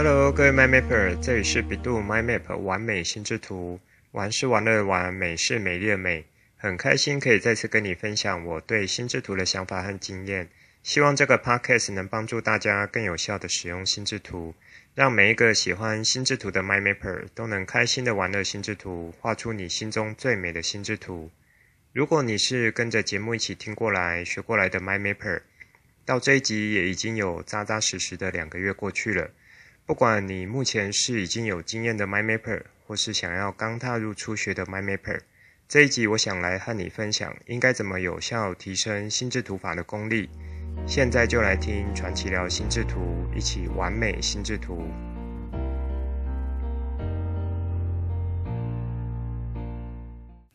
[0.00, 3.80] Hello，各位 MyMapper，这里是百度 MyMap 玩美心智图，
[4.12, 6.24] 玩是玩乐的玩，美是美丽的美，
[6.56, 10.48] 很开心可以再次跟你分享我对心智图的想法和经验，
[10.84, 14.54] 希望这个 Podcast 能帮助大家更有效地使用心智图，
[14.94, 21.32] 让每一个喜欢心智图的 MyMapper 都能开心地玩乐心智图，画出你心中最美的心智图。
[21.92, 25.40] 如果你是跟着节目一起听过来、学过来的 MyMapper，
[26.04, 29.32] 到这一集也已经有扎扎实实的两个月过去了。
[29.88, 35.20] 不管你目前是已经有经验的 MyMapper，或是想要刚踏入初学的 MyMapper，
[35.66, 40.28] 这一集我想来和你分享应该怎么有效提升心智图法的功力。
[40.86, 43.00] 现在就来听传奇聊心智图，
[43.34, 44.86] 一起完美心智图。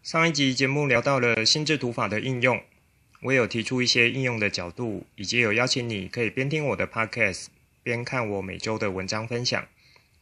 [0.03, 2.61] 上一集节目聊到了心智图法的应用，
[3.23, 7.47] 我有提出一些应用的角度，以及有邀请你可以边听我的 Podcast。
[7.83, 9.67] 边看我每周的文章分享，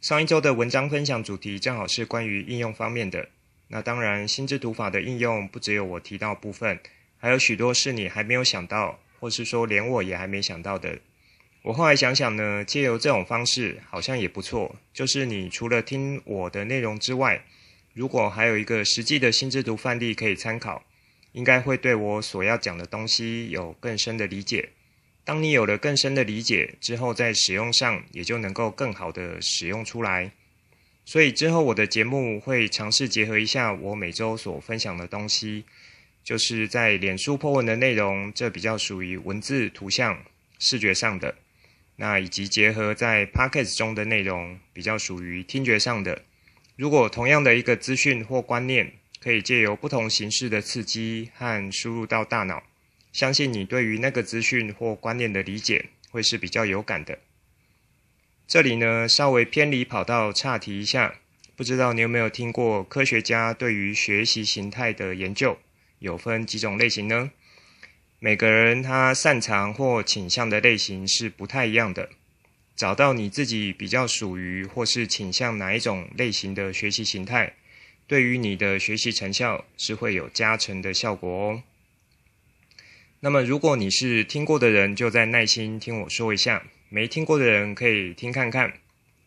[0.02, 3.30] 上一周的文章分享主题正好是关于应用方面的。
[3.67, 6.80] 那当然，心智图法的应用不只有我提到部分，
[7.20, 10.98] 还有许多是你还没有想到，或是说连我也还没想到的。
[11.62, 14.76] 我后来想想呢，借由这种方式好像也不错。
[14.92, 17.45] 就是你除了听我的内容之外，
[17.94, 20.84] 如果还有一个实际的心智图范例可以参考，
[21.34, 24.70] 应该会对我所要讲的东西有更深的理解。
[25.23, 30.31] 当你有了更深的理解之后，在使用上也就能够更好的使用出来。
[31.05, 35.66] 所以之后我的节目会尝试结合一下我每周所分享的东西，
[36.23, 40.23] 就是在脸书 po 文的内容，这比较属于文字、图像、
[40.59, 41.36] 视觉上的；
[41.97, 46.23] 那以及结合在 Podcast 中的内容，比较属于听觉上的。
[46.75, 52.64] 如果同样的一个资讯或观念，可以借由不同形式的刺激和输入到大脑。
[53.12, 57.20] 相信你对于那个资讯或观念的理解会是比较有感的。
[58.48, 61.16] 这里呢，稍微偏离跑道，岔题一下，
[61.55, 65.58] 不知道你有没有听过科学家对于学习形态的研究，
[65.99, 67.32] 有分几种类型呢？
[68.20, 72.10] 每个人他擅长或倾向的类型是不太一样的。
[72.76, 77.54] 找到你自己比较属于或是倾向哪一种类型的学习形态，
[78.08, 81.64] 对于你的学习成效是会有加成的效果哦。
[83.23, 88.73] 那么，如果你是听过的人，就再耐心听我说一下；没听过的人可以听看看，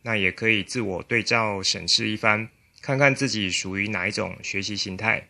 [0.03, 2.49] 那也可以自我对照审视一番，
[2.83, 5.29] 看看自己属于哪一种学习形态。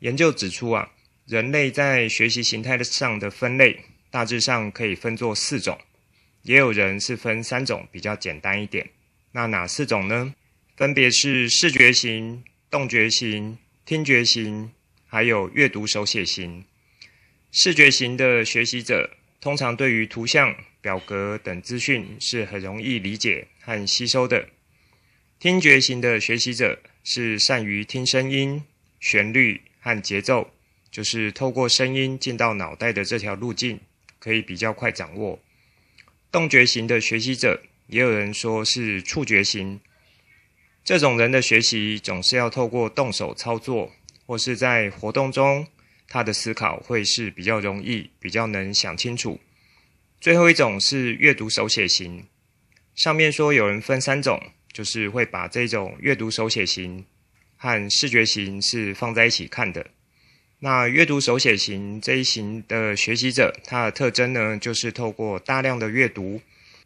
[0.00, 0.90] 研究指出啊，
[1.26, 3.78] 人类在学习形态上的分类
[4.10, 5.78] 大致上可以分作四种，
[6.42, 8.90] 也有人是分三种，比较简单一点。
[9.30, 10.34] 那哪四种呢？
[10.76, 14.72] 分别是视觉型、动觉型、听觉型，
[15.06, 16.64] 还有阅读手写型。
[17.52, 24.48] 视觉型的学习者通常对于图像、表格等资讯是很容易理解和吸收的。
[25.38, 28.62] 听觉型的学习者是善于听声音、
[29.00, 30.50] 旋律和节奏，
[30.90, 33.80] 就是透过声音进到脑袋的这条路径
[34.18, 35.40] 可以比较快掌握。
[36.30, 39.80] 动觉型的学习者，也有人说是触觉型，
[40.84, 43.92] 这种人的学习总是要透过动手操作，
[44.26, 45.66] 或是在活动中。
[46.08, 49.40] 他的思考会是比较容易，比较能想清楚。
[50.20, 52.26] 最后一种是阅读手写型，
[52.94, 54.40] 上面说有人分三种，
[54.72, 57.04] 就是会把这种阅读手写型
[57.56, 59.88] 和视觉型是放在一起看的。
[60.60, 66.40] 那阅读手写型这一型的学习者，他的特征呢，就是透过大量的阅读，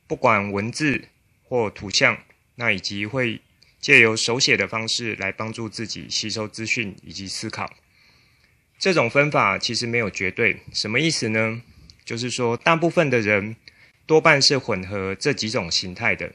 [0.08, 1.04] 不管文字
[1.44, 2.18] 或图像，
[2.56, 3.40] 那以及会
[3.80, 7.72] 借由手写的方式来帮助自己吸收资讯以及思考。
[8.80, 11.60] 这种分法其实没有绝对，什么意思呢？
[12.02, 13.54] 就是说，大部分的人
[14.06, 16.32] 多半是混合这几种形态的，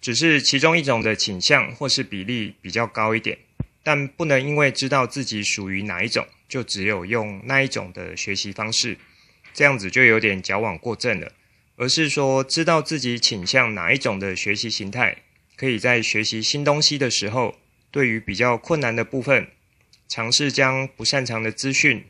[0.00, 3.36] 只是其中一种的倾向或是比例比较高一点。
[3.82, 8.96] 但不能因为知道自己属于哪一种，就只有用那一种的学习方式，
[9.52, 11.32] 这样子就有点矫枉过正了。
[11.74, 15.16] 而是说，知道自己倾向哪一种的学习形态，
[15.56, 17.58] 可以在学习新东西的时候，
[17.90, 19.48] 对于比较困难的部分。
[20.10, 22.04] 尝试将不擅长的资讯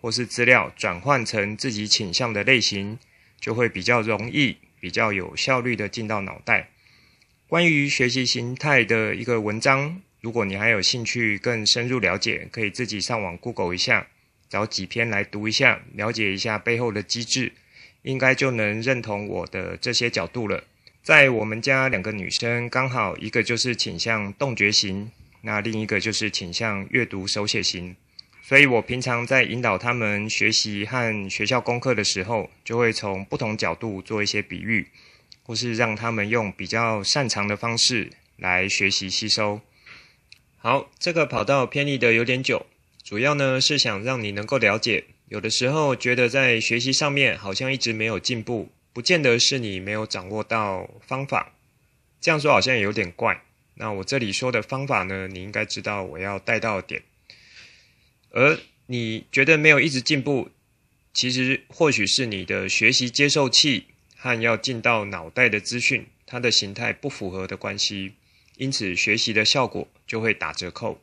[0.00, 2.98] 或是资料转换成自己倾向的类型，
[3.40, 6.70] 就会比较容易、比较有效率的进到脑袋。
[7.46, 14.08] 关于学习形态的一个文章，如果你还有兴趣更深入了解，可以自己上网 Google 一下，
[14.48, 17.52] 找几篇来读一下，了解一下背后的机制，
[18.02, 20.64] 应该就能认同我的这些角度了。
[21.00, 25.12] 在我们家两个女生，刚好一个就是倾向动觉型。
[25.46, 27.94] 那另一个就是倾向阅读手写型，
[28.42, 34.88] 所以我平常在引导他们学习和学校功课的时候，就会从不同角度做一些比喻，
[35.44, 39.60] 或是让他们用比较擅长的方式来学习吸收。
[40.56, 42.66] 好，这个跑道偏离的有点久，
[43.04, 51.52] 主要呢是想让你能够了解，有的时候觉得在学习上面好像一直没有进步，不见得是你没有掌握到方法。
[52.20, 53.42] 这样说好像也有点怪。
[53.78, 57.02] 那我这里说的方法呢，你应该知道我要带到点。
[58.30, 60.50] 而你觉得没有一直进步，
[61.12, 63.86] 其实或许是你的学习接受器
[64.16, 68.14] 和要进到脑袋的资讯，它的形态不符合的关系，
[68.56, 71.00] 因此学习的效果就会打折扣。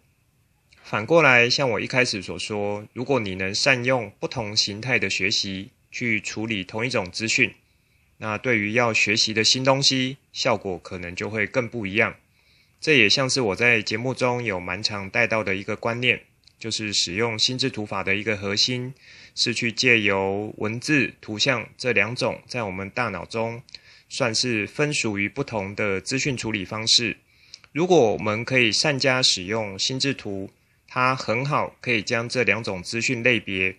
[0.83, 7.53] 反过来，像我一开始所说，如果你能善用不同形态的学习去处理同一种资讯，
[8.17, 12.15] 那对于要学习的新东西，效果可能就会更不一样。
[12.83, 16.19] 这也像是我在节目中有蛮常带到的一个观念，
[16.59, 18.93] 就是使用心智图法的一个核心，
[19.33, 23.63] 是去借由文字、图像这两种在我们大脑中
[24.09, 27.15] 算是分属于不同的资讯处理方式。
[27.71, 30.51] 如果我们可以善加使用心智图，
[30.85, 33.77] 它很好可以将这两种资讯类别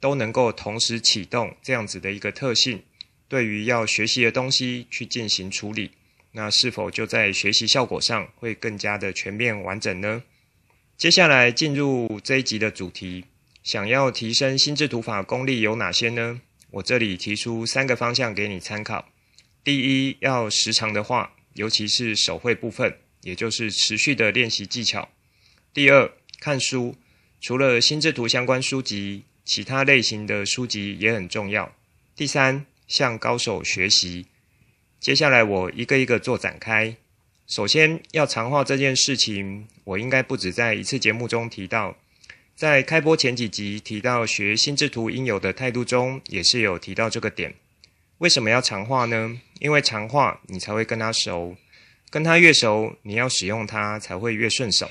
[0.00, 2.82] 都能够同时启动这样子的一个特性，
[3.28, 5.90] 对于要学习的东西去进行处理。
[6.36, 10.22] 那是否就在学习效果上会更加的全面完整呢？
[10.98, 13.24] 接下来进入这一集的主题，
[13.62, 16.42] 想要提升心智图法功力有哪些呢？
[16.72, 19.08] 我这里提出三个方向给你参考。
[19.64, 25.08] 第一，要时常的画，尤其是手绘部分，也就是持续的练习技巧。
[25.72, 26.96] 第二，看书，
[27.40, 31.74] 除了心智图相关书籍，其他类型的书籍也很重要。
[32.14, 34.26] 第三，向高手学习。
[35.06, 36.96] 接下来我一个一个做展开。
[37.46, 41.96] 首先要常画这件事情，我应该不止在一次节目中提到，
[42.56, 47.54] 在开播前几集提到学心智图应有的态度中，也是有提到这个点。
[48.18, 49.40] 为什么要常画呢？
[49.60, 51.54] 因为常画你才会跟他熟，
[52.10, 54.90] 跟他越熟，你要使用它才会越顺手。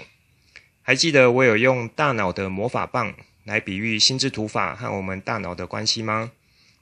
[0.81, 3.13] 还记得我有用大脑的魔法棒
[3.43, 6.31] 来比喻心智图法和我们大脑的关系吗？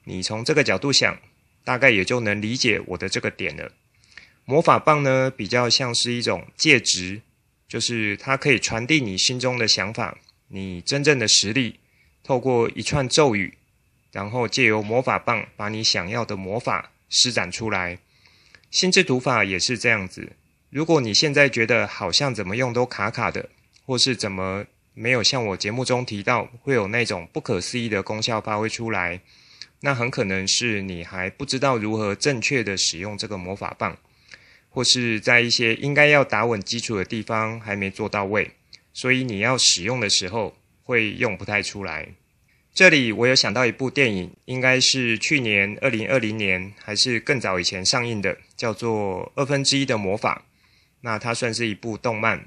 [0.03, 1.17] 你从这个角度想。
[1.63, 3.71] 大概也就能理解我的这个点了。
[4.45, 7.21] 魔法棒呢，比较像是一种介质，
[7.67, 10.17] 就是它可以传递你心中的想法，
[10.49, 11.79] 你真正的实力，
[12.23, 13.57] 透过一串咒语，
[14.11, 17.99] 然后借由魔法棒把你想要的魔法施展出来。
[18.69, 20.33] 心智读法也是这样子。
[20.69, 23.49] 如果你现在觉得好像怎么用都卡卡的，
[23.85, 29.21] 或是怎么没有像我节目中提到会有那种不可思议的功效发挥出来。
[29.85, 33.97] 那很可能是你还不知道如何正确的使用这个魔法棒，
[34.69, 38.51] 或是在一些应该要打稳基础的地方还没做到位，
[38.93, 42.07] 所以你要使用的时候会用不太出来。
[42.73, 50.45] 这里我有想到一部电影，应该是去年二零二零年还是更早以前上映的，叫做《二分之一的魔法》。
[51.01, 52.45] 那它算是一部动漫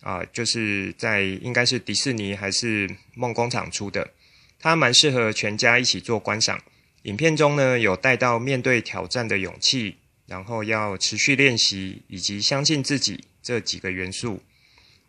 [0.00, 4.10] 啊，就是在应该是迪士尼还是梦工厂出的。
[4.62, 6.62] 它蛮适合全家一起做观赏。
[7.02, 14.40] 影片中呢，有带到面对挑战的勇气，然后要持续练习，以及相信自己这几个元素。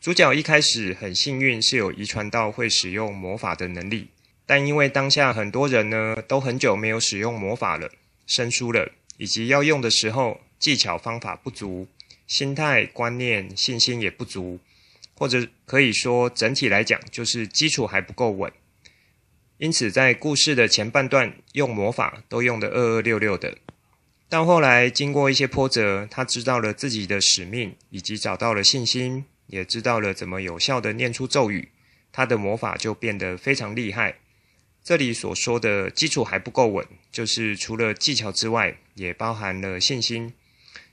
[0.01, 4.07] 主角一开始很幸运是有遗传到会使用魔法的能力，
[4.47, 7.89] 但因为当下很多人呢都很久没有使用魔法了，
[8.25, 11.87] 生疏了，以及要用的时候技巧方法不足，
[12.25, 14.59] 心态观念信心也不足，
[15.13, 18.51] 或者可以说整体来讲就是基础还不够稳。
[19.63, 23.59] 因此，在故事的前半段用魔法都用得二二六六的，
[24.27, 31.69] 到后来经过一些波折，他知道了自己的使命，以及找到了信心，也知道了怎么有效地念出咒语，
[32.11, 34.15] 他的魔法就变得非常厉害。
[34.83, 40.33] 这里所说的基础还不够稳，就是除了技巧之外，也包含了信心。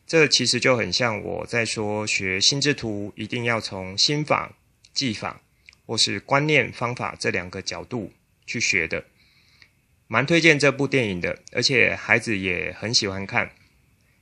[0.07, 4.53] 这其实就很像我在说学心智图，一定要从心法、
[4.95, 5.41] 技法，
[5.87, 8.13] 或是观念方法这两个角度。
[8.51, 9.05] 去学的，
[10.09, 13.53] 蛮推荐这部电影的，而且孩子也很喜欢看。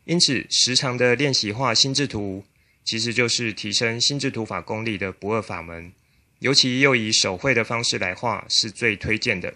[0.05, 2.45] 因此，时常的练习画心智图，
[2.85, 5.91] 其实就是提升心智图法功力的不二法门。
[6.41, 9.55] 尤其又以手绘的方式来画，是最推荐的。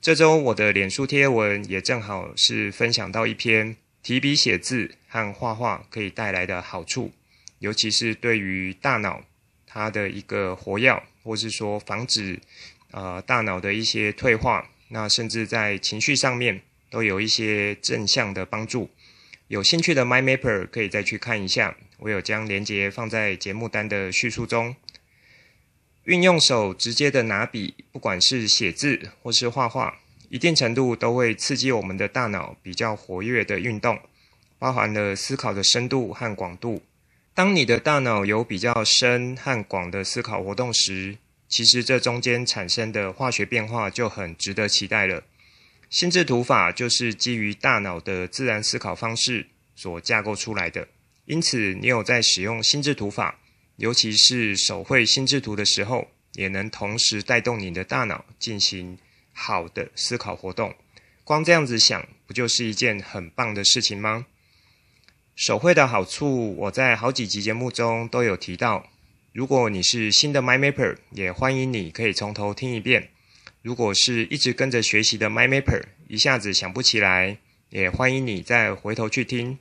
[0.00, 7.12] 这周我的脸书贴文也正好是分享到一篇提笔写字和画画可以带来的好处，
[7.60, 9.22] 尤其是对于大脑
[9.64, 12.40] 它的一个活跃，或是说防止。
[12.92, 18.88] 呃，大脑的一些退化，那甚至在情绪上面都有一些正向的帮助。
[19.48, 24.76] 有兴趣的 MyMapper 可以再去看一下，我有将连接放在节目单的叙述中。
[26.04, 34.00] 运用手直接的拿笔，不管是写字或是画画，一定程度都会刺激我们的大脑比较活跃的运动，
[34.58, 36.82] 包含了思考的深度和广度。
[37.34, 41.16] 当你的大脑有比较深和广的思考活动时，
[41.52, 45.22] 其实这中间产生的化学变化就很值得期待了。
[45.90, 50.88] 心智图法就是基于大脑的自然思考方式所架构出来的，
[51.26, 53.38] 因此你有在使用心智图法，
[53.76, 58.96] 尤其是手绘心智图的时候，也能同时带动你的大脑进行
[59.34, 60.74] 好的思考活动。
[61.22, 64.24] 光这样子想，不就是一件很棒的事情吗？
[65.36, 68.88] 手绘的好处，我在好几集节目中都有提到。
[69.32, 73.08] 如果你是新的 MyMapper，也欢迎你可以从头听一遍。
[73.62, 77.38] 如果是一直跟着学习的 MyMapper，一下子想不起来，
[77.70, 79.58] 也欢迎你再回头去听，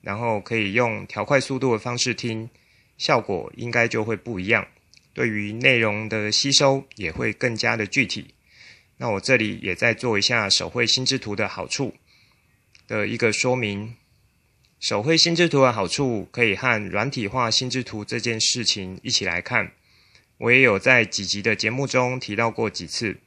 [0.00, 2.50] 然后可以用调快速度的方式听，
[2.98, 4.66] 效果应该就会不一样。
[5.14, 8.34] 对于内容的吸收也会更加的具体。
[8.96, 11.94] 那我这里也再做一下手绘心智图的好处
[12.88, 13.94] 的一个说明。
[14.82, 19.70] 手绘心智图的好处可以和软体画心智图这件事情一起来看。
[20.38, 23.18] 我也有在几集的节目中提到过几次。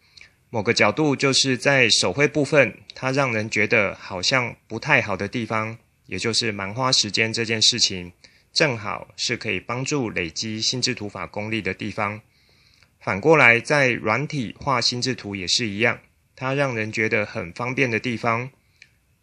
[0.49, 8.11] 某个角度就是在手绘部分，它让人觉得好像不太好的地方，也就是蛮花时间这件事情，
[8.51, 12.19] 正好是可以帮助累积心智图法功力的地方。
[12.99, 16.01] 反过来，在软体画心智图也是一样，
[16.35, 18.49] 它让人觉得很方便的地方，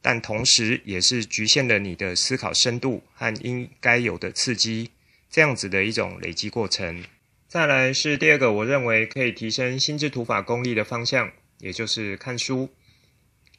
[0.02, 4.90] 但同时也是局限了你的思考深度和应该有的刺激，
[5.30, 7.04] 这样子的一种累积过程。
[7.48, 12.68] 再来是第二个，我认为可以提升心智图法功力的方向，也就是看书。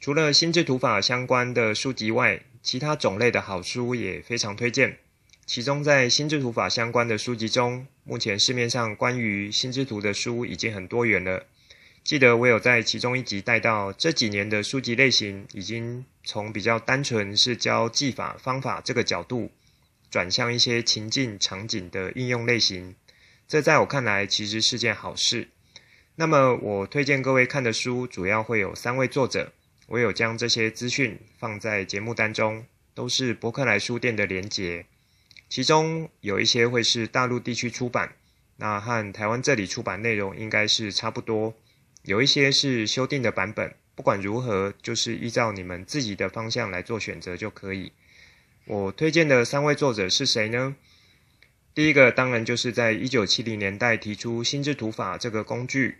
[0.00, 4.98] 除了心智图法相关的书籍外，其他种类的好书也非常推荐。
[5.46, 11.46] 其中，在心智图法相关的书籍中，目前市面上关于心智图的书已经很多元了。
[12.04, 19.50] 记得我有在其中一集带到，这几年的书籍类型已经从比较单纯是教技法方法这个角度，
[20.10, 22.94] 转向一些情境场景的应用类型。
[23.48, 25.48] 这在我看来其实是件好事。
[26.16, 29.50] 那么，我推荐各位看的书主要会有三位作者，
[29.86, 34.84] 我有将这些资讯放在节目单中，都是博客来书店的连结。
[35.48, 38.12] 其中有一些会是大陆地区出版，
[38.58, 41.54] 那和台湾这里出版内容应该是差不多。
[42.04, 47.92] 有一些是修订的版本，不管如何，就是依照你们自己的方向来做选择就可以。
[48.66, 50.76] 我推荐的三位作者是谁呢？
[51.74, 55.98] 第一个当然就是在一九七零年代提出心智图法这个工具，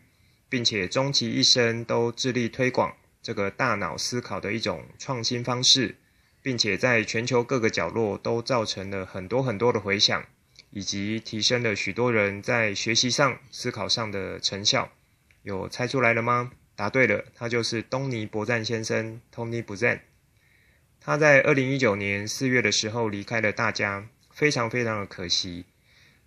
[0.49, 5.96] 并且终其一生都致力推广这个大脑思考的一种创新方式。
[6.44, 10.26] 并且在全球各个角落都造成了很多很多的回响，
[10.68, 14.92] 以及提升了许多人在学习上、思考上的成效。
[15.44, 16.52] 有猜出来了吗？
[16.74, 20.00] 答对了，他就是东尼·博赞先生 （Tony Buzan）。
[20.98, 25.66] 他在二零一九年四月的时候离开了大家，非常非常的可惜。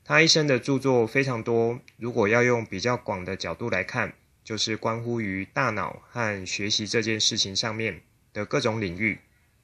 [0.05, 9.19] 他一生的著作非常多，如果要用比较广的角度来看，就是关乎于大脑和学习这件事情上面的各种领域。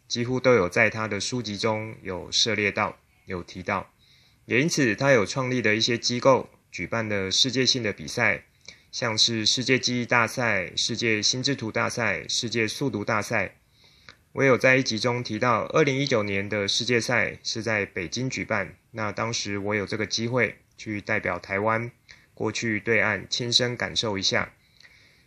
[0.08, 3.94] 几乎都有在他的书籍中有涉猎到，有提到，
[4.46, 8.44] 也因此他有创立的一些机构举办的世界性的比赛，
[8.94, 13.56] 像是世界记忆大赛、世界心智图大赛、世界速读大赛。
[14.34, 21.90] 我有在一集中提到，二零一九年的世界赛是在北京举办，那当时我有这个机会去代表台湾
[22.36, 24.54] 过去对岸亲身感受一下，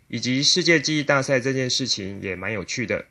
[0.06, 3.06] 以及世界记忆大赛这件事情也蛮有趣的。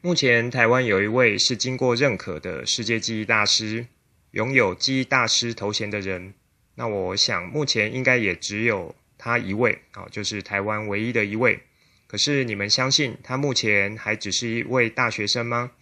[0.00, 3.88] 目前台湾有一位是经过认可的世界记忆大师，
[4.30, 6.34] 拥有记忆大师头衔的人。
[6.76, 8.94] 那我想目前应该也只有
[9.28, 11.60] 他一位啊，就是台湾唯一的一位。
[12.06, 15.72] 可是你们相信他目前还只是一位大学生吗？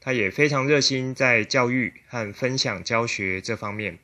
[0.00, 3.98] 他也非常热心在教育和分享教学这方面。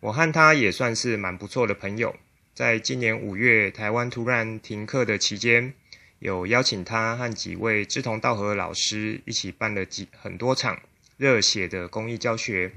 [0.00, 2.16] 我和他也算是蛮不错的朋友。
[2.54, 5.74] 在今年五月台湾突然停课的期间。
[6.20, 10.78] 有邀请他和几位志同道合的老师一起办了几很多场
[11.16, 12.72] 热血的公益教学。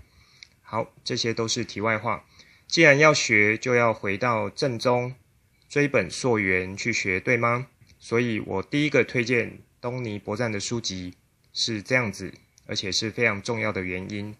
[0.61, 2.23] 好，这些都是题外话。
[2.67, 5.13] 既然要学，就要回到正宗，
[5.73, 7.65] 追本溯源去学，对吗？
[7.97, 11.15] 所以我第一个推荐东尼博赞的书籍
[11.51, 12.31] 是这样子，
[12.67, 14.35] 而且是非常重要的原因。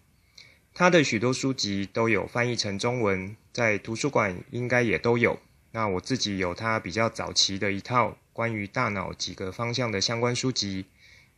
[0.72, 5.40] 他的许多书籍都有翻译成中文，在图书馆应该也都有。
[5.72, 8.16] 那我自己有他比较早期的一套。
[8.32, 10.84] 关于大脑几个方向的相关书籍，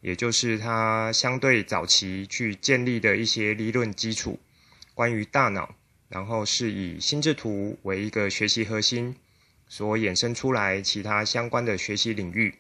[0.02, 4.38] 也就是他相对早期去建立的一些理论基础，
[4.92, 5.74] 关于大脑，
[6.10, 9.16] 然后是以心智图为一个学习核心，
[9.68, 12.54] 所衍生出来其他相关的学习领域。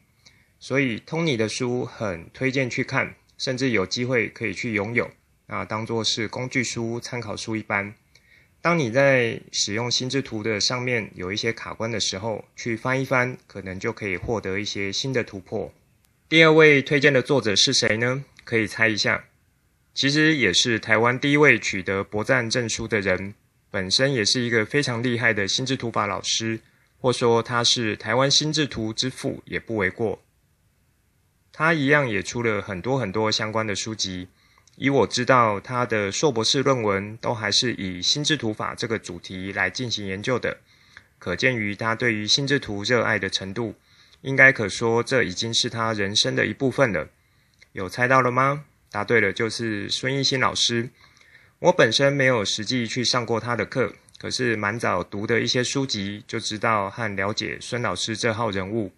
[0.58, 5.10] 所以，Tony 的书很推荐去看，甚至有机会可以去拥有，
[5.46, 7.94] 啊，当做是工具书、参考书一般。
[8.62, 15.72] 当你在使用心智图的上面有一些卡关的时候，去翻一翻，可能就可以获得一些新的突破。
[16.28, 18.24] 第二位推荐的作者是谁呢？
[18.42, 19.26] 可以猜一下，
[19.94, 23.34] 其实也是台湾第一位取得博赞证书的人，
[23.70, 26.58] 本身也是一个非常厉害的心智图法老师，
[26.98, 30.22] 或说他是台湾心智图之父也不为过。
[31.52, 34.28] 他一样也出了很多很多相关的书籍。
[34.76, 40.58] 以我知道，他的硕博士论文都还是以心智图法这个主题来进行研究的，
[41.18, 43.74] 可见于他对于心智图热爱的程度，
[44.20, 47.08] 应该可说这已经是他人生的一部分了。
[47.72, 48.66] 有猜到了吗？
[48.90, 50.90] 答对了，就是孙一新老师。
[51.60, 58.92] 我本身没有实际去上过他的课，可是蛮早读的一些书籍就知道和了解孙老师这号人物，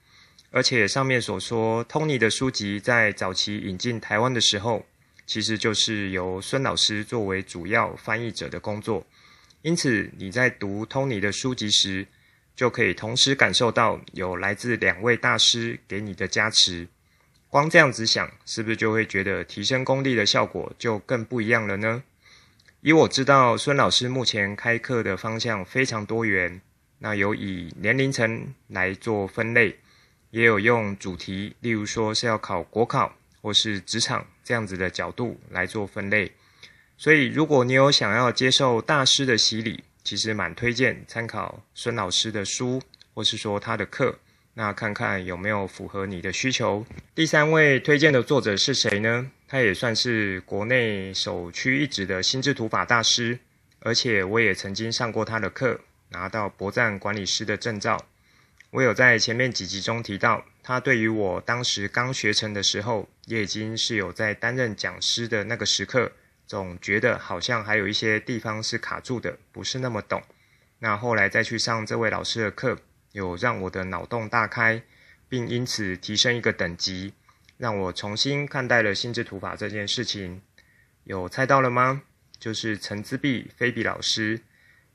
[0.51, 4.87] 而且上面所说，Tony 的书籍在早期引进台湾的时候。
[5.27, 9.07] 其实就是由孙老师作为主要翻译者的工作，
[9.61, 12.07] 因此你在读 Tony 的书籍时，
[12.57, 16.89] 就可以同时感受到有来自两位大师给你的加持。
[17.51, 22.03] 光这样子想，是不是就会觉得提升功力的效果就更不一样了呢？
[22.81, 26.61] 以我知道，孙老师目前开课的方向非常多元，
[26.99, 29.79] 那有以年龄层来做分类，
[30.31, 33.15] 也有用主题，例如说是要考国考。
[33.41, 36.33] 或是职场这样子的角度来做分类，
[36.97, 42.83] 所以如果你有想要接受大师的洗礼，其实蛮推荐参考孙老师的书，
[43.15, 44.19] 或是说他的课，
[44.55, 46.85] 那看看有没有符合你的需求。
[47.15, 49.31] 第三位推荐的作者是谁呢？
[49.51, 53.39] 他也算是国内首屈一指的心智图法大师，
[53.81, 58.07] 而且我也曾经上过他的课，拿到博赞管理师的证照。
[58.71, 66.13] 我有在前面几集中提到，他对于我当时刚学成的时候，也已经是有在担任讲师的那个时刻，
[66.47, 70.23] 总觉得好像还有一些地方是卡住的，不是那么懂。
[70.81, 72.77] 那后来再去上这位老师的课，
[73.13, 74.83] 有让我的脑洞大开，
[75.27, 77.15] 并因此提升一个等级，
[77.59, 80.41] 让我重新看待了心智图法这件事情。
[81.05, 82.03] 有猜到了吗？
[82.39, 84.41] 就是陈资碧菲比老师，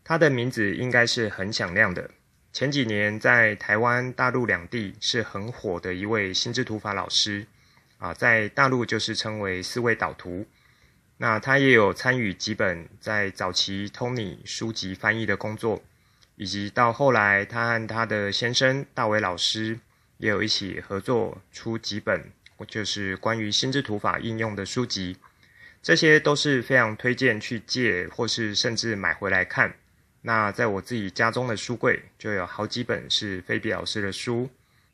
[0.04, 2.10] 他的名字应该是很响亮的。
[2.54, 7.46] 前几年在台湾、大陆两地是很火的一位心智图法老师，
[7.98, 10.48] 啊，在大陆就是称为思维导图。
[11.18, 15.84] 那他也有参与几本在早期 Tony 书籍翻译的工作，
[16.36, 19.80] 以及到后来他和他的先生大伟老师
[20.18, 22.32] 也有一起合作出几本，
[22.68, 25.18] 就是关于心智图法应用的书籍。
[25.82, 29.76] 这些都是非常推荐去借，或是甚至买回来看。
[30.22, 34.50] 那在我自己家中的书柜就有好几本是菲比老师的书。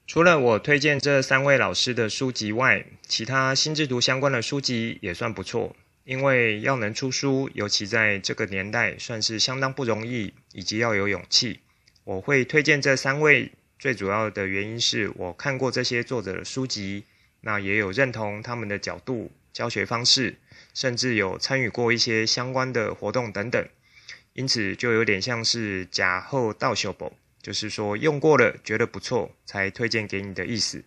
[0.08, 5.76] 除了我推荐这三位老师的书籍外，其他心智图相关的书籍也算不错。
[6.06, 11.60] 因为要能出书，尤其在这个年代，算是相当不容易，以及要有勇气。
[12.04, 17.04] 我会推荐这三位，最主要的原因是我看过这些作者的书籍，
[17.42, 20.38] 那也有认同他们的角度、教学方式，
[20.74, 23.68] 甚至有参与过一些相关的活动等等。
[24.34, 30.84] 因此，就有点像是假后到手宝，就是说用过了觉得不错，才推荐给你的意思。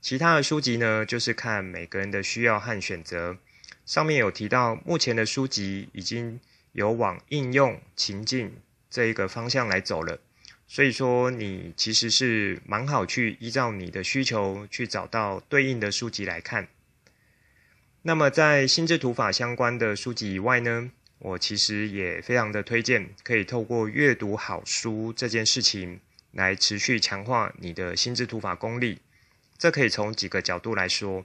[0.00, 3.38] 其他的书籍呢，就是看每个人的需要和选择。
[3.84, 6.38] 上面有提到，目前的书籍已经
[6.72, 8.60] 有往应用情境
[8.90, 10.20] 这一个方向来走了，
[10.68, 16.68] 所以说你其实是蛮好去依照你的需求去找到对应的书籍来看。
[18.02, 26.00] 那么，在心智图法相关的书籍以外呢，我其实也非常的推荐，可以透过阅读好书这件事情
[26.32, 28.98] 来持续强化你的心智图法功力。
[29.56, 31.24] 这可以从几个角度来说，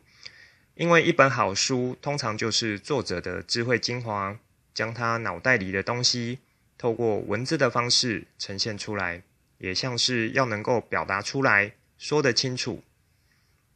[0.76, 4.40] 因为一本好书通常就是作者的智慧精华，
[4.74, 6.40] 将他脑袋里的东西
[6.78, 9.22] 透过文字的方式呈现出来，
[9.64, 12.84] 也像是要能够表达出来，说得清楚。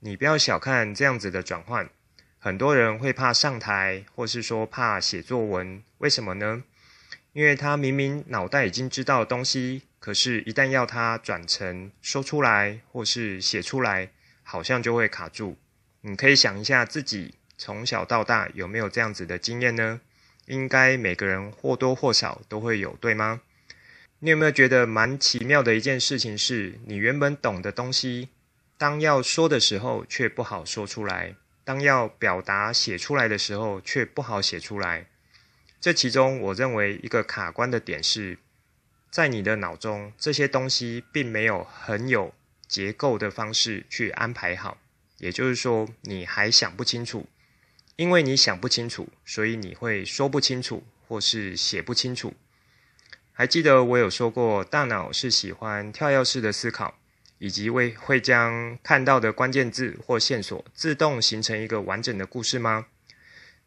[0.02, 1.90] 你不要小看这样子的转换。
[2.38, 6.66] 很多人会怕上台，或是说怕写作文，为什么呢？
[7.32, 14.10] 因为他明明脑袋已经知道东西，可是，一旦要他转成说出来或是写出来，
[14.44, 15.58] 好像就会卡住。
[16.02, 20.02] 你可以想一下自己从小到大有没有这样子的经验呢？
[20.48, 23.40] 应该每个人或多或少都会有，对吗？
[24.20, 28.30] 你有没有觉得蛮奇妙的一件事情是，你原本懂的东西，
[28.76, 31.36] 当要说的时候却不好说出来。
[31.64, 35.06] 当要表达写出来的时候，却不好写出来。
[35.80, 38.40] 这其中，我认为一个卡关的点是，
[39.12, 42.34] 在你的脑中，这些东西并没有很有
[42.68, 44.80] 结构的方式去安排好。
[45.20, 47.28] 也就是说，你还想不清楚，
[47.98, 52.34] 因为你想不清楚，所以你会说不清楚，或是写不清楚。
[53.40, 56.98] 还记得我有说过，大脑是喜欢跳跃式的思考，
[57.38, 62.88] 以及为会将看到的关键字或线索自动形成一个完整的故事吗？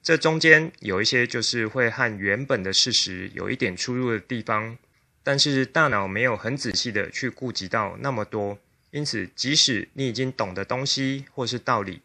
[0.03, 4.77] 这中间有一些就是会和原本的事实有一点出入的地方，
[5.23, 8.59] 但是大脑没有很仔细的去顾及到那么多，
[8.91, 12.03] 因此即使你已经懂的东西或是道理，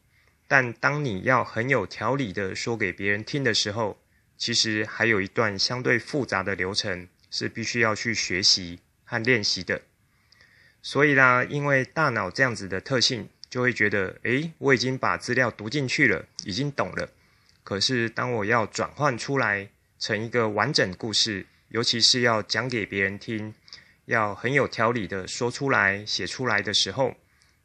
[0.48, 3.98] 但当你要很有条理的说给别人听的时候，
[4.38, 7.08] 其实还有一段相对复杂的流程。
[7.36, 9.82] 是必须要去学习和练习的，
[10.82, 17.10] 所以啦，因为大脑这样子的特性，就会觉得，诶，我已经把资料读进去了，已经懂了。
[17.66, 19.68] 可是当我要转换出来
[20.00, 23.54] 成一个完整故事，尤其是要讲给别人听，
[24.06, 27.18] 要很有条理的说出来、写出来的时候，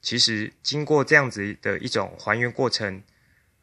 [0.02, 3.04] 其实经过这样子的一种还原过程，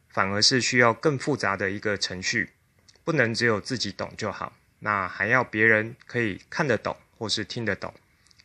[0.07, 2.51] 反而是需要更复杂的一个程序，
[3.03, 4.56] 不能只有自己懂就好。
[4.79, 7.93] 那还要别人可以看得懂或是听得懂，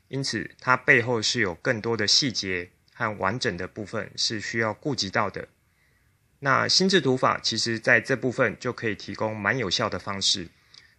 [0.09, 5.49] 因此它背后是有更多的细节和完整的部分是需要顾及到的。
[6.41, 10.49] 那心智图法其实在这部分就可以提供蛮有效的方式，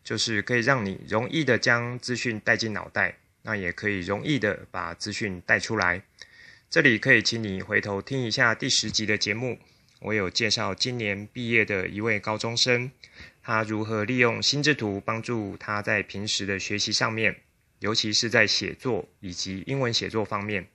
[0.04, 6.04] 就是可以让你容易的将资讯带进脑袋，那也可以容易的把资讯带出来。
[6.70, 9.60] 这里可以请你回头听一下第十集的节目，
[10.00, 12.90] 我有介绍今年毕业的一位高中生。
[13.46, 17.36] 他如何利用心智图帮助他在平时的学习上面，
[17.80, 20.66] 尤其是在写作以及英文写作方面。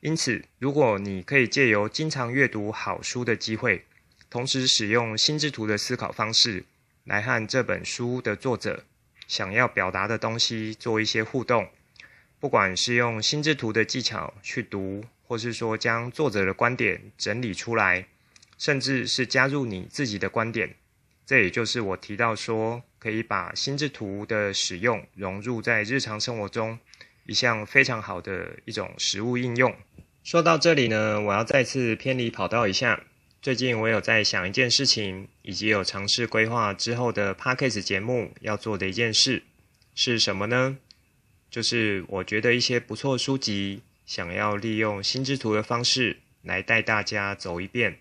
[0.00, 3.84] 因此，如果你可以借由经常阅读好书的机会，
[4.30, 6.64] 同时使用心智图的思考方式，
[7.04, 8.86] 来和这本书的作者
[9.28, 11.68] 想要表达的东西做一些互动，
[12.38, 18.06] 不管是用心智图的技巧去读，或是说将作者的观点整理出来，
[18.56, 20.76] 甚至是加入你自己的观点。
[21.30, 26.76] 这也就是我提到说，可以把心智图的使用融入在日常生活中，
[27.24, 29.72] 一项非常好的一种实务应用。
[30.24, 33.04] 说到这里呢，我要再次偏离跑道一下。
[33.40, 39.44] 最近我有在想一件事情，以及有尝试规划之后的 Podcast 节目要做的一件事
[39.94, 40.78] 是什么呢？
[41.48, 48.00] 就是我觉得一些不错书籍，想要利用心智图的方式来带大家走一遍，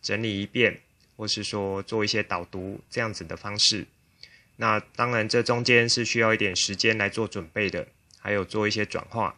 [0.00, 0.80] 整理一遍。
[1.20, 3.86] 或是说做一些导读这样子的方式，
[4.56, 9.36] 那当然这中间是需要一点时间来做准备的，还有做一些转化。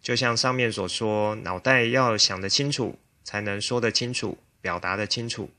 [0.00, 5.50] 就像上面所说，脑袋要想得清楚，才能说得清楚，表达得清楚。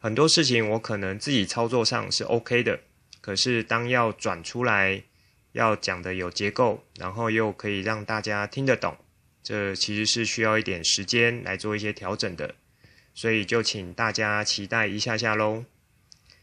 [0.00, 2.80] 很多事情我可能自己操作上是 OK 的，
[3.20, 5.04] 可是当要转出来，
[5.52, 8.96] 要讲得有结构，然后又可以让大家听得懂，
[9.44, 12.56] 这其实是需要一点时间来做一些调整的。
[13.14, 15.64] 所以就请大家期待一下下喽。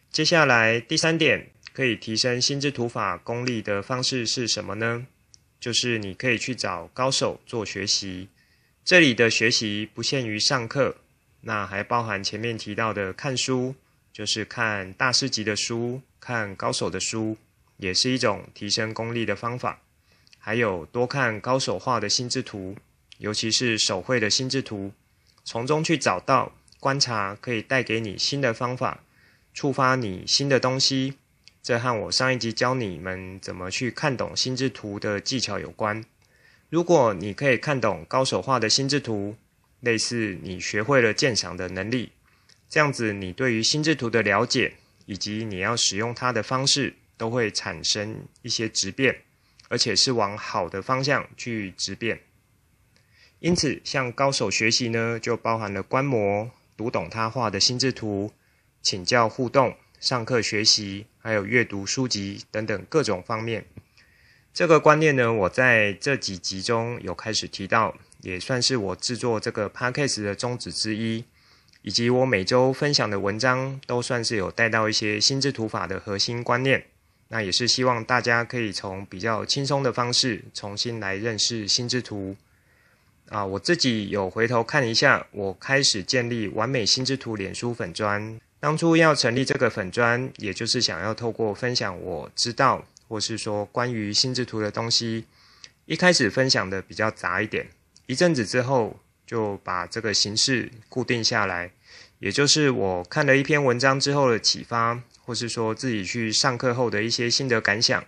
[0.10, 5.06] 接下来第三点，可以提升心智图法功力的方式是什么呢？
[5.60, 8.30] 就是你可以去找高手做学习。
[8.84, 10.98] 这里的学习不限于上课，
[11.42, 13.76] 那还包含前面提到的看书，
[14.12, 17.38] 就是看大师级的书，看高手的书，
[17.78, 19.82] 也是一种提升功力的方法。
[20.40, 22.76] 还有多看高手画的心智图，
[23.20, 24.92] 尤其是手绘的心智图，
[25.44, 26.54] 从中去找到。
[26.82, 29.04] 观察可以带给你新的方法，
[29.54, 31.14] 触发你新的东西。
[31.62, 36.04] 这和我上一集教你们怎么去看懂心智图的技巧有关。
[36.72, 39.36] 如果你可以看懂高手画的心智图，
[39.82, 42.14] 类似你学会了鉴赏的能力，
[42.68, 44.74] 这样子你对于心智图的了解
[45.06, 49.22] 以及你要使用它的方式，都会产生一些质变，
[49.70, 52.22] 而且是往好的方向去质变。
[53.38, 56.50] 因此，向高手学习呢，就包含了观摩。
[56.82, 58.32] 读懂他画的心智图，
[58.82, 63.64] 请教互动、上课学习，还有阅读书籍等等各种方面。
[64.52, 71.24] 这个观念呢，我在这几集中有开始提到，也算是我制作这个 podcast 的宗旨之一，
[71.84, 76.84] 以及我每周分享的文章都算是有带到一些心智图法的核心观念。
[77.28, 82.36] 那也是希望大家可以从比较轻松的方式重新来认识心智图。
[83.32, 88.38] 啊，我自己有回头看一下，我开始建立完美心智图脸书粉砖。
[88.60, 95.24] 当初要成立这个粉砖，也就是想要透过分享我知道，或是说关于心智图的东西。
[95.86, 97.70] 一开始分享的比较杂一点，
[98.06, 101.72] 一阵子之后就把这个形式固定下来。
[102.20, 108.04] 也就是我看了一篇文章之后的启发，或是说自己去上课后的一些心得感想，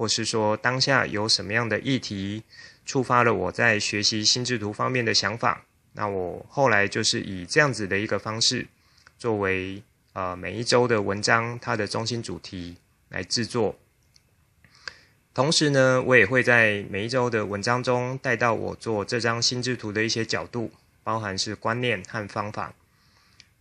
[0.00, 2.42] 或是说当下有什么样的议题。
[2.86, 8.66] 触发了我在学习心智图方面的想法，那我后来就是以这样子的一个方式，
[9.18, 9.82] 作为
[10.14, 12.78] 呃每一周的文章它的中心主题
[13.10, 13.78] 来制作。
[15.34, 20.72] 同时呢，我也会在每一周的文章中带到我做这张心智图的一些角度，
[21.04, 22.72] 包含是观念和方法。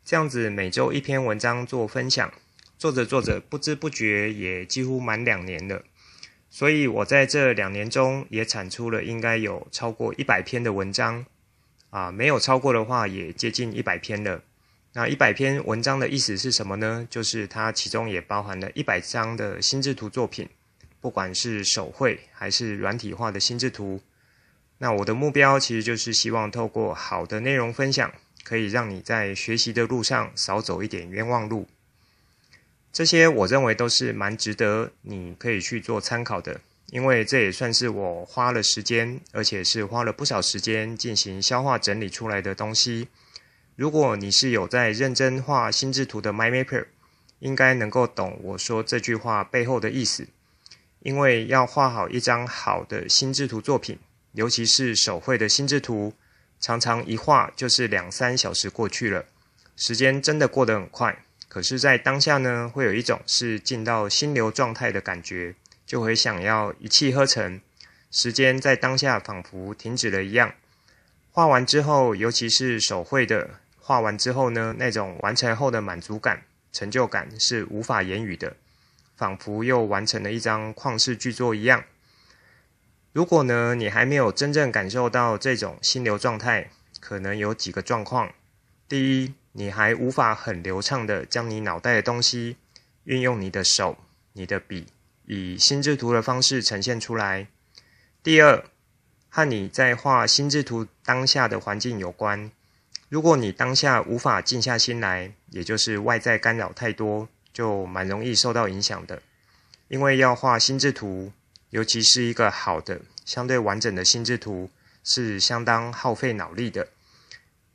[0.06, 2.34] 这样子每周一篇文章做分享，
[2.80, 5.84] 做着做着，不知不觉也几乎满两年了。
[6.50, 11.26] 所以我在这两年中也产出了应该有超过一百篇的文章，
[11.90, 14.42] 啊，没有超过的话也接近一百篇了。
[14.94, 17.08] 那一百篇文章的意思是什么呢？
[17.10, 20.50] 就是它其中也包含了一百张的心智图作品。
[21.02, 24.02] 不管是手绘还是软体化的心智图，
[24.80, 28.12] 那我的目标其实就是希望透过好的内容分享，
[28.44, 31.70] 可以让你在学习的路上少走一点冤枉路。
[32.92, 43.08] 这些我认为都是蛮值得你可以去做参考的，因为这也算是我花了时间，而且是花了不少时间进行消化整理出来的东西。
[43.76, 46.88] 如果你是有在认真画心智图的 MyMapper，
[47.40, 50.28] 应该能够懂我说这句话背后的意思。
[51.02, 53.98] 因为要画好一张好的心智图作品，
[54.34, 56.14] 尤其是手绘的心智图，
[56.60, 59.24] 常常一画就是两三小时过去了，
[59.78, 61.24] 时间真的过得很快。
[61.50, 67.60] 可是，在当下呢，会有一种是进到心流状态的感觉，就会想要一气呵成。
[68.12, 70.54] 时间在当下仿佛停止了一样。
[71.32, 78.56] 画完之后，尤其是手绘的，画完之后呢，那种完成后的满足感、成就感是无法言语的。
[79.18, 81.84] 仿佛又完成了一张旷世巨作一样。
[83.12, 86.70] 如果呢，你还没有真正感受到这种心流状态，
[87.02, 88.32] 可能有几个状况：
[88.88, 92.58] 第一，你还无法很流畅地将你脑袋的东西
[93.04, 93.98] 运用你的手、
[94.34, 94.88] 你的笔，
[95.26, 97.48] 以心智图的方式呈现出来；
[98.24, 98.64] 第二，
[99.30, 102.52] 和你在画心智图当下的环境有关。
[103.10, 107.28] 如果你当下无法静下心来，也就是外在干扰太多。
[107.52, 109.22] 就蛮容易受到影响的，
[109.90, 111.34] 因为要画心智图，
[111.72, 114.70] 尤其是一个好的、相对完整的心智图，
[115.04, 116.88] 是相当耗费脑力的。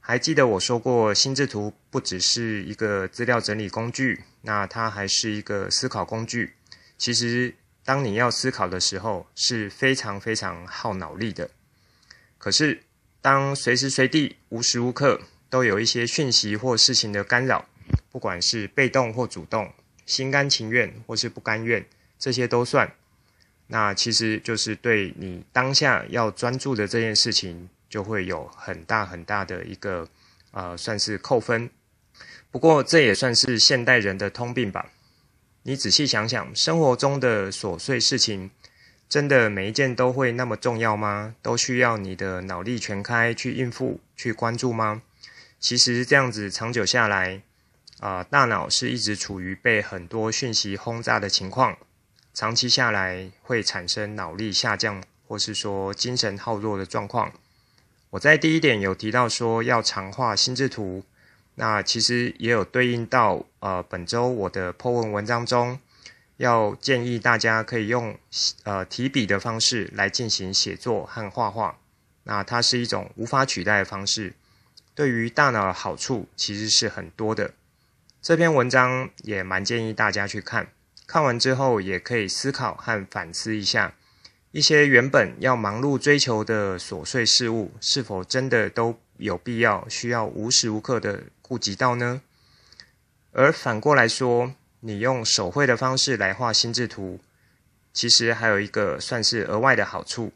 [0.07, 6.53] 还记得我说过，心智图不只是一个资料整理工具，那它还是一个思考工具。
[6.99, 7.55] 其实，
[7.87, 11.49] 当你要思考的时候，是非常非常耗脑力的。
[12.37, 12.83] 可是，
[13.23, 17.67] 当随时随地、无时无刻都有一些讯息或事情的干扰，
[18.13, 19.73] 不管是被动或主动，
[20.05, 21.83] 心甘情愿或是不甘愿，
[22.19, 22.95] 这些都算。
[23.69, 30.09] 那其实就是对你当下要专注的这件事情，就会有很大很大的一个
[30.51, 31.71] 呃，算是扣分。
[32.51, 34.91] 不过这也算是现代人的通病吧。
[35.63, 38.51] 你仔细想想，生活中的琐碎事情，
[39.09, 41.37] 真的每一件都会那么重要吗？
[41.41, 45.03] 都需要你的脑力全开去应付、去关注吗？
[45.61, 47.43] 其实这样子长久下来。
[48.01, 51.79] 啊、大脑是一直处于被很多讯息轰炸的情况，
[52.35, 57.33] 长期下来会产生脑力下降，或是说精神耗弱的状况。
[58.15, 61.03] 我在第一点有提到说要常画心智图，
[61.57, 65.81] 那其实也有对应到呃本周我的 po 文文章中，
[66.37, 68.17] 要建议大家可以用
[68.63, 71.81] 呃提笔的方式来进行写作和画画，
[72.23, 74.35] 那它是一种无法取代的方式，
[74.95, 77.55] 对于大脑的好处其实是很多的。
[78.23, 80.69] 这篇文章也蛮建议大家去看，
[81.09, 83.97] 看完之后也可以思考和反思一下，
[84.55, 92.23] 一些原本要忙碌追求的琐碎事物，是否真的都有必要需要无时无刻的顾及到呢？
[93.33, 97.19] 而反过来说，你用手绘的方式来画心智图，
[97.93, 100.33] 其实还有一个算是额外的好处，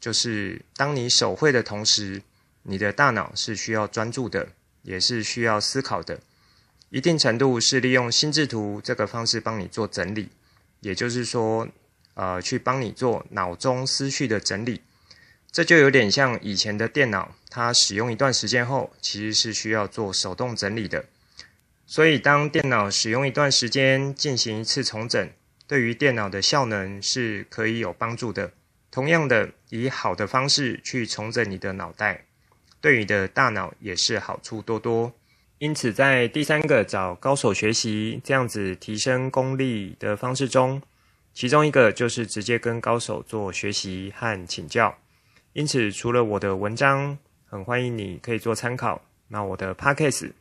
[0.00, 2.22] 就是当你手绘的同时，
[2.64, 4.48] 你的大脑是需要专注的，
[4.82, 6.18] 也是需要思考的。
[6.88, 10.30] 一定程度是利用心智图这个方式帮你做整理，
[10.80, 11.68] 也就是说，
[12.20, 14.82] 呃，去帮你做脑中思绪的整理。
[15.50, 21.06] 这就有点像以前的电脑，它使用一段时间后，其实是需要做手动整理的。
[21.86, 25.30] 所以，当电脑使用一段时间进行一次重整，
[25.66, 28.52] 对于电脑的效能是可以有帮助的。
[28.90, 32.26] 同样的，以好的方式去重整你的脑袋，
[32.82, 35.14] 对你的大脑也是好处多多。
[35.56, 40.82] 因此，在第三个找高手学习这样子提升功力的方式中，
[41.32, 44.94] 其中一个就是直接跟高手做学习和请教。
[45.52, 47.16] 因此，除了我的文章
[47.46, 50.32] 很欢迎你可以做参考，那我的 Podcast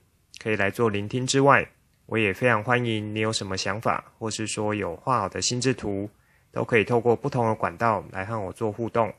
[0.41, 1.67] 可以来做聆听之外，
[2.05, 6.09] 我也非常欢迎你有什么想法，或是说有画好的心智图，
[6.51, 9.13] 都可以透过不同的管道来和我做互动。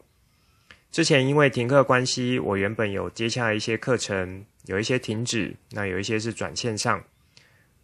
[0.90, 7.02] 之前因为停课关系，我原本有接洽一些课程，有一些停止，那有一些是转线上。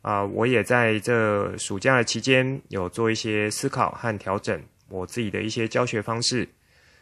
[0.07, 6.49] 啊、我也在这暑假的期间有做一些思考和调整，我自己的一些教学方式。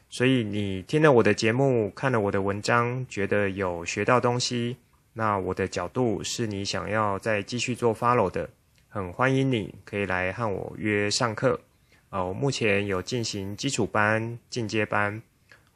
[0.09, 4.79] 所以你听了我的节目，看了我的文章，觉得有学到东西，
[5.13, 8.49] 那我的角度是你想要再继续做 follow 的，
[8.89, 11.61] 很欢迎你可以来和我约上课。
[12.09, 15.21] 哦，目前有进行基础班、进阶班，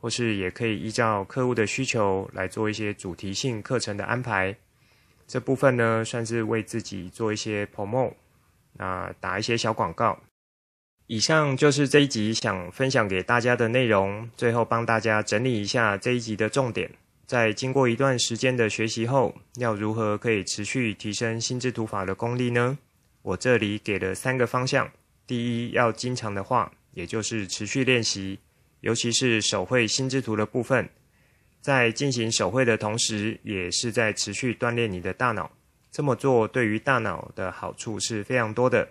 [0.00, 4.56] 或是也可以依照客户的需求来做一些主题性课程的安排。
[5.28, 8.14] 这部分呢，算是为自己做一些 promote，
[8.72, 10.18] 那打一些小广告。
[11.06, 14.28] 以上就是这一集想分享给大家的内容。
[14.36, 16.90] 最后帮大家整理一下这一集的重点。
[17.26, 22.78] 在经过一段时间的学习后，要如何可以持续提升心智图法的功力呢？
[23.20, 24.90] 我这里给了三个方向。
[25.26, 28.38] 第一，要经常的画，也就是持续练习，
[28.80, 30.88] 尤其是手绘心智图的部分。
[31.60, 35.50] 在进行手绘的同时，也是在持续锻炼你的大脑。
[35.90, 38.88] 这么做对于大脑的好处是非常多的，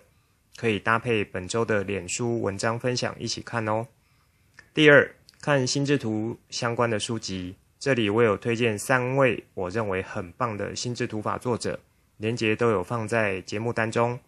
[0.56, 3.86] 可以搭配本周的脸书文章分享一起看哦。
[4.74, 11.80] 第二，看心智图相关的书籍，这里我有推荐三位我认为很棒的心智图法作者，
[12.18, 14.18] 连结都有放在节目当中。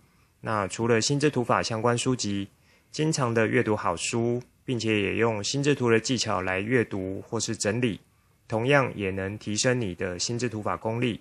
[0.41, 2.49] 那除了心智图法相关书籍，
[2.91, 8.01] 经常的阅读好书，并且也用心智图的技巧来阅读或是整理，
[8.51, 11.21] 同样也能提升你的心智图法功力。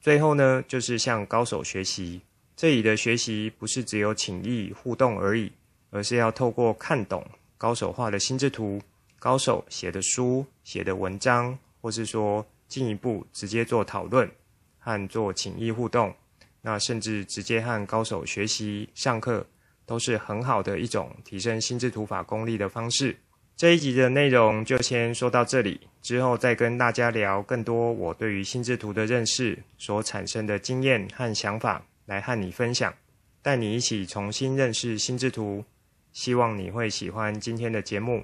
[0.00, 2.20] 最后呢，就是向高手学习。
[2.54, 5.50] 这里的学习不是只有请意互动而已，
[5.90, 7.26] 而是要透过看懂
[7.58, 8.80] 高手画的心智图、
[9.18, 14.30] 高手写的书、写的文章，或是说进一步直接做讨论
[14.78, 16.14] 和做请意互动。
[16.62, 19.44] 那甚至直接和高手学习上课，
[19.84, 23.18] 都是很好的一种提升心智图法功力的方式。
[23.56, 32.92] 这一集的内容就先说到这里，之后再跟大家聊更多我对于心智图的认识所产生的经验和想法，来和你分享，
[33.40, 35.64] 带你一起重新认识心智图。
[36.12, 38.22] 希望你会喜欢今天的节目。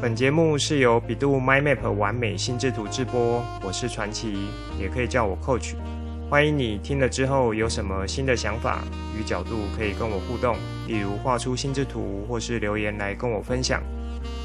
[0.00, 4.48] 本节目是由 bEDU MindMap 玩美心智图制播，我是传奇，
[4.80, 5.74] 也可以叫我 Coach。
[6.34, 8.82] 欢迎你听了之后有什么新的想法
[9.16, 10.56] 与角度，可以跟我互动，
[10.88, 13.80] 例如画出心智图，或是留言来跟我分享。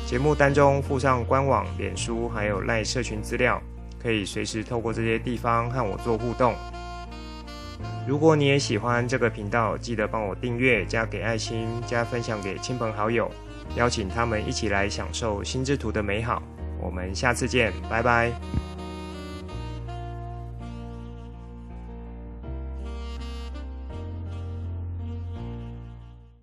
[0.06, 3.60] 节目当中附上官网、脸书还有赖社群资料，
[4.00, 6.54] 可以随时透过这些地方和我做互动。
[8.08, 13.32] 如果你也喜欢这个频道，记得帮我订阅、加给爱心、加分享给亲朋好友。
[13.76, 16.44] 邀请他们一起来享受心智图的美好。
[16.80, 18.32] 我们下次见，拜拜。